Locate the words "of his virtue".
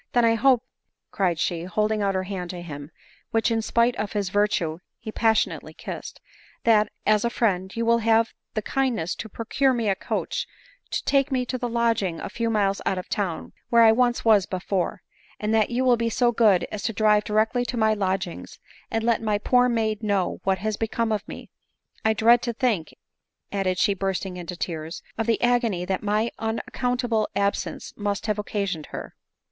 3.97-4.79